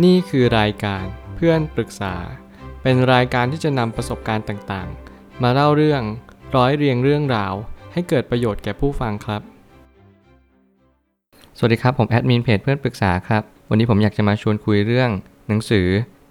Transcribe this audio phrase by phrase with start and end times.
[0.00, 1.04] นี่คือรายการ
[1.36, 2.14] เพื่อนปรึกษา
[2.82, 6.02] เป็นรายการที่จะนำประสบการณ์ต่างๆ มาเล่าเรื่อง
[6.56, 7.54] ร้อยเรียงเรื่องราว
[7.92, 9.42] ให้เกิดประโยชน์แก่ผู้ฟังครับ
[11.56, 15.10] สวัสดีครับ ผมแอดมินเพจเพื่อนปรึกษาครับ วันนี้ผมอยากจะมาชวนคุยเรื่อง
[15.48, 15.86] หนังสือ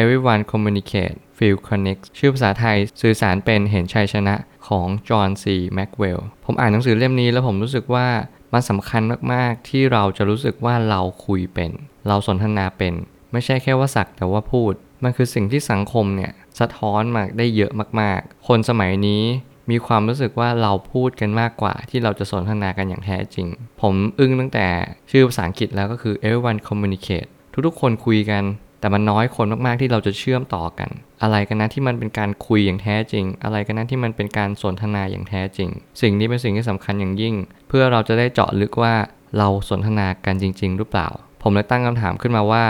[0.00, 4.34] Everyone Communicate Feel Connect ชื่อภาษาไทยสื่อสารเป็นเห็นชัยชนะ
[4.68, 8.08] ของจอห์นซีแม็กเวลผมอ่านหนังสือเล่มนี้แล้วผมรู้สึกว่า
[8.52, 9.02] มันสำคัญ
[9.32, 11.70] มากๆ ที่เราจะรู้สึกว่าเราคุยเป็น
[12.08, 12.94] เราสนทนาเป็น
[13.32, 14.72] ไม่ใช่แค่ว่าสักแต่ว่าพูด
[15.04, 19.22] มันคือสิ่งที่สังคมเนี่ยสะท้อนมาได้เยอะมากๆ คนสมัยนี้
[19.70, 23.46] มีความรู้สึกว่าเราพูดกันมากกว่า ที่เราจะสนทนากันอย่างแท้จริง
[23.82, 24.66] ผมอึ้งตั้งแต่
[25.10, 27.28] ชื่อภาษาอังกฤษแล้วก็คือ everyone communicate
[27.66, 28.44] ทุกๆ คนคุยกัน
[28.80, 30.90] แต่มันน้อยคนมากๆที่เราจะเชื่อมต่อกัน
[31.22, 35.68] อะไรกันนะที่มันเป็นการคุยอย่างแท้จริง อะไรกันนะที่มันเป็นการสนทนาอย่างแท้จริง
[36.00, 37.34] สิ่งนี้เป็นสิ่งที่สำคัญอย่างยิ่ง
[37.68, 38.94] เพื่อเราจะได้เจาะลึกว่า
[39.38, 41.08] เราสนทนากันจริง ๆ หรือเปล่า
[41.42, 42.64] ผมเลยตั้งคำถามขึ้นมาว่า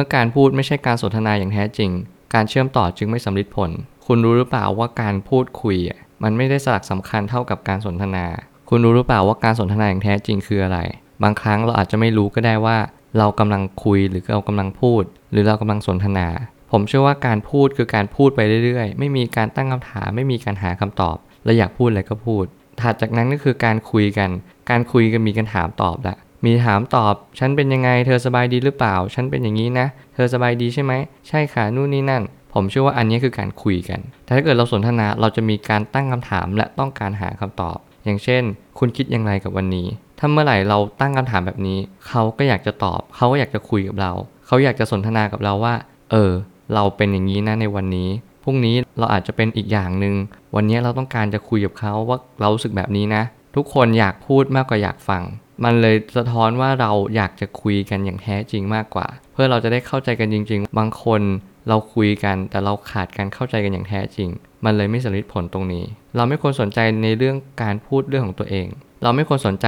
[0.00, 1.90] มื่อการพูดไม่ใช่การสนทนาอย่างแท้จริง
[2.34, 3.70] การเชื่อมต่อจึงไม่สำลิดผล
[4.06, 5.76] คุณรู้หรือเปล่าว่าการพูดคุย
[6.22, 8.24] มันไม่ได้สลักสำคัญเท่ากับการสนทนา
[8.68, 10.78] คุณรู้หรือเปล่าว่าการสนทนาอย่างแท้จริงคืออะไร
[11.22, 12.78] บางครั้งเราอาจจะไม่รู้ก็ได้ว่า
[13.18, 16.28] เรากำลังคุยหรือเรากำลังพูด หรือเรากำลังสนทนา
[16.72, 22.44] ผมเชื่อว่าการพูดคือการพูดไปเรื่อยๆ ไม่มีการตั้งคำถามไม่มีการหาคำตอบเราอยากพูดอะไรก็พูด
[22.80, 24.30] ถัดจากนั้นก็คือการคุยกัน
[24.70, 30.92] การคุยกันมีการถามตอบละ มีถามตอบ ฉันเป็นยังไง เธอสบายดีหรือเปล่า ฉันเป็นอย่างนี้นะ เธอสบายดีใช่ไหม
[31.28, 32.22] ใช่ค่ะ นู่นนี่นั่น
[32.54, 38.42] ผมเชื่อว่าอันนี้คือการคุยกัน แต่ถ้าเกิดเราสนทนา เราจะมีการตั้งคำถามและต้องการหาคำตอบ อย่างเช่น
[38.78, 39.86] คุณคิดอย่างไรกับวันนี้
[40.18, 41.78] ถ้าเมื่อไหร่เราตั้งคำถามแบบนี้
[42.08, 44.12] เขาก็อยากจะตอบ เขาก็อยากจะคุยกับเรา
[44.46, 45.74] เขาอยากจะสนทนากับเราว่า
[46.10, 46.32] เออ
[46.74, 48.08] เราเป็นอย่างนี้นะในวันนี้
[48.44, 50.14] พรุ่งนี้เราอาจจะเป็นอีกอย่างหนึ่ง
[50.56, 53.22] วันนี้เราต้องการจะคุยกับเขาว่าเรารู้สึกแบบนี้นะ
[53.58, 55.22] ทุกคนอยากพูดมากกว่าอยากฟัง
[55.64, 61.20] มันเลยสะท้อนว่าเราอยากจะคุยกันอย่างแท้จริงมากกว่า เพื่อเราจะได้เข้าใจกันจริง ๆ บางคน
[61.68, 64.28] เราคุยกันแต่เราขาดการเข้าใจกันอย่างแท้จริง
[64.64, 65.84] มันเลยไม่สำเร็จผลตรงนี้
[66.16, 68.66] เราไม่ควรสนใจในเรื่องการพูดเรื่องของตัวเอง
[69.02, 69.66] เราไม่ควรสนใจ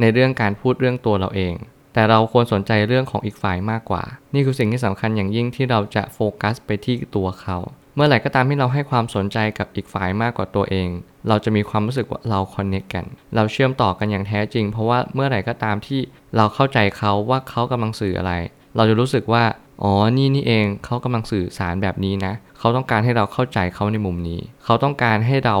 [0.00, 1.54] ในเรื่องการพูดเรื่องตัวเราเอง
[1.94, 4.02] แต่เราควรสนใจเรื่องของอีกฝ่ายมากกว่า
[4.34, 7.58] นี่คือสิ่งที่สำคัญอย่างยิ่งที่เราจะโฟกัสไปที่ตัวเขา
[7.96, 10.88] เมื่อไหร่ก็ตามที่เราให้ความสนใจกับอีกฝ่ายมากกว่าตัวเอง
[11.28, 13.04] เราจะมีความรู้สึกว่าเราคอนเนคกัน
[13.36, 16.00] เราเชื่อมต่อกันอย่างแท้จริง เพราะว่าเมื่อไหร่ก็ตามที่
[16.36, 18.32] เราเข้าใจเขาว่าเขากำลังสื่ออะไร
[18.76, 19.44] เราจะรู้สึกว่า
[19.82, 25.56] อ๋อ นี่นี่เอง เขากำลังสื่อสารแบบนี้นะ เขาต้องการให้เราเข้าใจเขาในมุมนี้ เขาต้องการให้เรา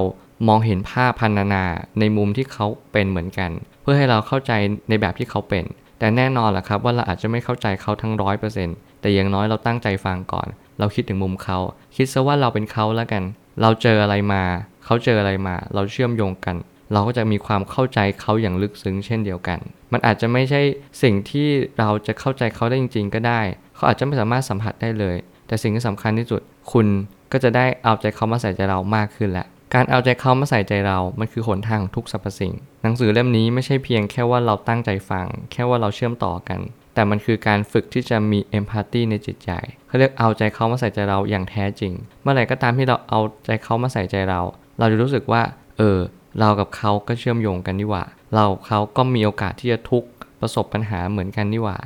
[0.48, 1.64] มองเห็นภาพพันนานา
[2.00, 3.50] ในมุมที่เขาเป็นเหมือนกัน
[3.82, 4.52] เพื่อให้เราเข้าใจ
[4.88, 5.64] ในแบบที่เขาเป็น
[5.98, 10.48] แต่แน่นอนแหละครับว่าเราอาจจะไม่เข้าใจเขาทั้งร้อยเปอร์เซ็นต์แต่อย่างน้อยเราตั้งใจฟังก่อน
[10.78, 11.58] เราคิดถึงมุมเขา
[11.96, 13.22] คิดซะว่าเราเป็นเขาแล้วกัน
[13.60, 14.42] เราเจออะไรมา
[14.84, 16.56] เขาเจออะไรมา เราเชื่อมโยงกัน
[16.92, 19.58] เราก็จะมีความเข้าใจเขาอย่างลึกซึ้งเช่นเดียวกัน
[19.92, 20.60] มันอาจจะไม่ใช่
[21.02, 21.48] สิ่งที่
[21.78, 23.40] เราจะเข้าใจเขาได้จริง ๆ ก็ได้
[23.74, 25.16] เขาอาจจะไม่สามารถสัมผัสได้เลย
[25.46, 26.40] แต่สิ่งที่สำคัญที่สุด
[26.72, 26.86] คุณ
[27.32, 36.60] ก็จะได้เอาใจเขามาใส่ใจเรามากขึ้นแหละการเอาใจเขามาใส่ใจเรา มันคือหนทางของทุกสรรพสิ่ง หนังสือเล่มนี้ไม่ใช่เพียงแค่ว่าเราตั้งใจฟัง แค่ว่าเราเชื่อมต่อกัน
[36.96, 39.50] แต่มันคือการฝึกที่จะมีเอมพัตตีในจิตใจ
[39.86, 41.92] เขาเรียกเอาใจเขามาใส่ใจเราอย่างแท้จริง
[42.22, 44.40] เมื่อไหร่ก็ตามที่เราเอาใจเขามาใส่ใจเรา
[44.78, 45.42] เราจะรู้สึกว่า
[45.78, 45.98] เออ
[46.38, 50.08] เรากับเขาก็เชื่อมโยงกันนี่หว่า เราเขาก็มีโอกาสที่จะทุกข์
[50.40, 51.76] ประสบปัญหาเหมือนกันนี่หว่า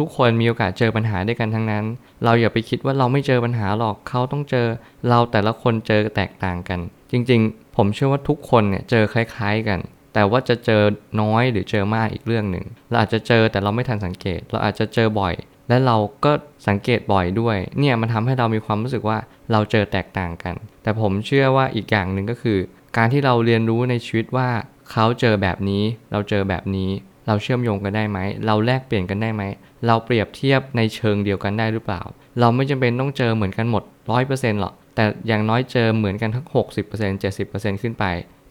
[0.00, 1.84] ทุกๆ คนมีโอกาสเจอปัญหาด้วยกันทั้งนั้น
[2.24, 4.66] เราอย่าไปคิดว่าเราไม่เจอปัญหาหรอกเขาต้องเจอ
[5.08, 6.80] เราแต่ละคนเจอแตกต่างกัน
[7.12, 9.78] จริงๆ ผมเชื่อว่าทุกคนเนี่ยเจอคล้าย ๆ กัน
[10.14, 10.82] แต่ว่าจะเจอ
[11.20, 15.34] น้อยหรือเจอมากอีกเรื่องหนึ่งเราอาจจะเจอแต่เราไม่ทันสังเกต เราอาจจะเจอบ่อย
[15.68, 16.32] และเราก็
[16.68, 19.18] สังเกตบ่อยด้วย เนี่ยมันทำให้เรามีความรู้สึกว่า
[19.52, 22.58] เราเจอแตกต่างกัน แต่ผมเชื่อว่าอีกอย่างหนึ่งก็คือ
[22.96, 24.48] การที่เราเรียนรู้ในชีวิตว่า
[24.90, 25.82] เขาเจอแบบนี้
[26.12, 26.90] เราเจอแบบนี้
[27.26, 29.42] เราเชื่อมโยงกันได้ไหม เราแลกเปลี่ยนกันได้ไหม
[29.86, 32.02] เราเปรียบเทียบในเชิงเดียวกันได้หรือเปล่า
[32.40, 33.82] เราไม่จำเป็นต้องเจอเหมือนกันหมด
[34.22, 36.46] 100%หรอกแต่อย่างน้อยเจอเหมือนกันทั้ง
[36.90, 38.04] 60% 70%ขึ้นไป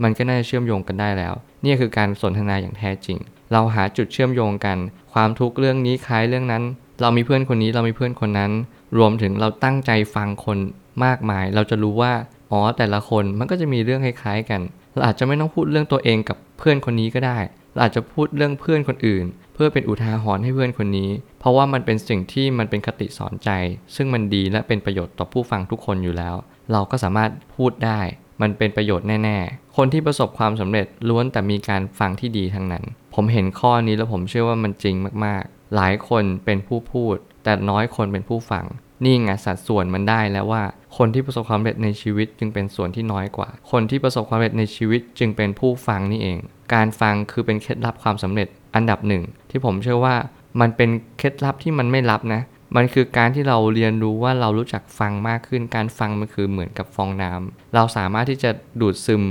[0.03, 1.33] มันก็น่าจะเชื่อมโยงกันได้แล้ว
[1.65, 3.17] นี่คือการสนทนาอย่างแท้จริง
[3.51, 4.77] เราหาจุดเชื่อมโยงกัน
[5.13, 6.63] ความทุกข์เรื่องนี้คล้ายเรื่องนั้น
[7.01, 8.51] เรามีเพื่อนคนนี้เรามีเพื่อนคนนั้น
[8.97, 10.57] รวมถึงเราตั้งใจฟังคน
[11.05, 12.13] มากมาย เราจะรู้ว่า
[12.51, 14.61] อ๋อแต่ละคนมันก็จะมีเรื่องคล้ายๆกัน
[14.93, 17.37] เราอาจจะไม่ต้องพูดเรื่องตัวเองกับเพื่อนคนนี้ก็ได้
[17.73, 21.09] เราอาจจะพูดเรื่องเพื่อนคนอื่น เพื่อเป็นอุทาหรณ์ให้เพื่อนคนนี้
[21.39, 23.49] เพราะว่ามันเป็นสิ่งที่มันเป็นคติสอนใจ
[23.95, 26.35] ซึ่งมันดีและเป็นประโยชน์ต่อผู้ฟังทุกคนอยู่แล้ว
[26.71, 28.01] เราก็สามารถพูดได้
[28.41, 32.83] มันเป็นประโยชน์แน่ ๆ คนที่ประสบความสำเร็จล้วนแต่มีการฟังที่ดีทั้งนั้น
[33.15, 34.95] ผมเห็นข้อนี้แล้วผมเชื่อว่ามันจริง
[35.25, 38.65] มากๆ หลายคนเป็นผู้พูด แต่น้อยคนเป็นผู้ฟัง
[39.03, 40.63] นี่ไงสัดส่วนมันได้แล้วว่า
[40.97, 46.37] คนที่ประสบความสำเร็จในชีวิตจึงเป็นส่วนที่น้อยกว่า คนที่ประสบความสำเร็จในชีวิตจึงเป็นผู้ฟังนี่เอง
[46.73, 50.15] การฟังคือเป็นเคล็ดลับความสำเร็จอันดับหนึ่งที่ผมเชื่อว่า
[50.61, 52.41] มันเป็นเคล็ดลับที่มันไม่ลับนะ
[52.75, 58.51] มันคือการที่เราเรียนรู้ว่าเรารู้จักฟังมากขึ้น การฟังมันคือเหมือนกับฟองน้ำเราสามารถที่จะ
[58.81, 59.23] ดูดซึม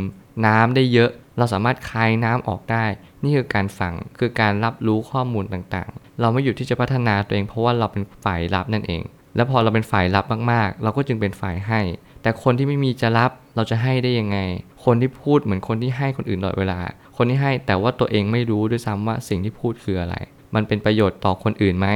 [0.46, 2.84] น้ำได้เยอะ เราสามารถคายน้ำออกได้
[3.22, 9.02] นี่คือการฟัง คือการรับรู้ข้อมูลต่างๆ เราไม่หยุดที่จะพัฒนาตัวเอง เพราะว่าเราเป็นฝ่ายรับนั่นเอง
[9.36, 11.80] และพอเราเป็นฝ่ายรับมากๆ เราก็จึงเป็นฝ่ายให้
[12.22, 14.38] แต่คนที่ไม่มีจะรับเราจะให้ได้ยังไง
[14.84, 16.80] คนที่พูดเหมือนคนที่ให้คนอื่นตลอดเวลา
[17.16, 20.16] คนที่ให้แต่ว่าตัวเองไม่รู้ด้วยซ้ำว่าสิ่งที่พูดคืออะไร
[20.54, 21.88] มันเป็นประโยชน์ต่อคนอื่นไหม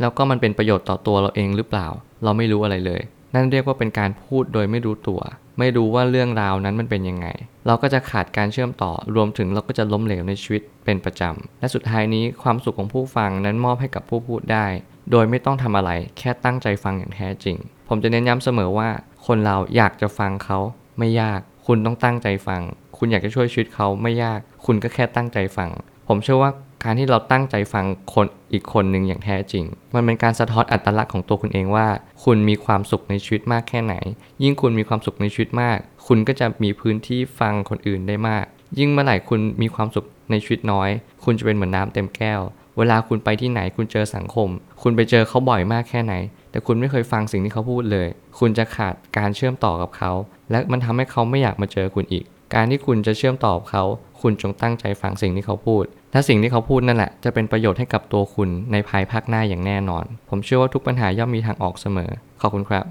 [0.00, 1.88] แล้วก็มันเป็นประโยชน์ต่อตัวเราเองหรือเปล่า
[2.24, 3.00] เราไม่รู้อะไรเลย
[3.34, 5.20] นั่นเรียกว่าเป็นการพูดโดยไม่รู้ตัว
[5.58, 7.26] ไม่รู้ว่าเรื่องราวนั้นมันเป็นยังไง
[7.66, 14.66] เราก็จะขาดการเชื่อมต่อ รวมถึงเราก็จะล้มเหลวในชีวิตเป็นประจำ และสุดท้ายนี้ความสุขของผู้ฟังนั้นมอบให้กับผู้พูดได้
[15.10, 17.56] โดยไม่ต้องทำอะไร แค่ตั้งใจฟังอย่างแท้จริง
[17.88, 18.88] ผมจะเน้นย้ำเสมอว่า
[19.26, 20.58] คนเราอยากจะฟังเขา
[20.98, 22.62] ไม่ยาก คุณต้องตั้งใจฟัง
[22.98, 25.70] คุณอยากจะช่วยชีวิตเขาไม่ยาก คุณก็แค่ตั้งใจฟัง
[26.12, 26.50] ผมเชื่อว่า
[26.84, 29.64] การที่เราตั้งใจฟังคนอีกคนหนึ่งอย่างแท้จริง
[29.94, 31.86] มันเป็นการสะท้อนอัตลักษณ์ของตัวคุณเองว่า
[32.24, 33.94] คุณมีความสุขในชีวิตมากแค่ไหน
[34.42, 38.44] ยิ่งคุณมีความสุขในชีวิตมาก คุณก็จะมีพื้นที่ฟังคนอื่นได้มาก
[38.78, 40.90] ยิ่งเมื่อไหร่คุณมีความสุขในชีวิตน้อย
[41.24, 42.40] คุณจะเป็นเหมือนน้ำเต็มแก้ว
[42.78, 44.48] เวลาคุณไปที่ไหนคุณเจอสังคม
[44.82, 46.14] คุณไปเจอเขาบ่อยมากแค่ไหน
[46.50, 48.08] แต่คุณไม่เคยฟังสิ่งที่เขาพูดเลย
[48.38, 50.12] คุณจะขาดการเชื่อมต่อกับเขา
[50.50, 52.24] และมันทำให้เขาไม่อยากมาเจอคุณอีก
[52.54, 53.82] การที่คุณจะเชื่อมต่อเขา
[54.20, 62.10] คุณจงตั้งใจฟังสิ่งที่เขาพูด และสิ่งที่เขาพูดนั่นแหละจะเป็นประโยชน์ให้กับตัวคุณในภายภาคหน้าอย่างแน่นอน ผมเชื่อว่าทุกปัญหาย่อมมีทางออกเสมอ
[62.40, 62.84] ขอบคุณครับ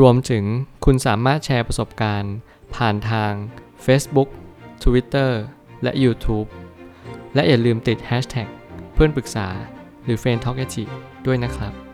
[0.00, 0.44] รวมถึง
[0.84, 2.34] คุณสามารถแชร์ประสบการณ์
[2.74, 3.32] ผ่านทาง
[3.86, 4.28] Facebook
[4.84, 5.30] Twitter
[5.82, 6.48] และ YouTube
[7.34, 8.48] และอย่าลืมติด Hashtag
[8.94, 9.48] เพื่อนปรึกษา
[10.04, 10.56] หรือ f r ร e n d Talk
[11.26, 11.85] ด้วยนะครับ